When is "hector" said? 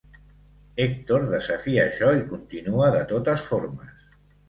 0.85-1.27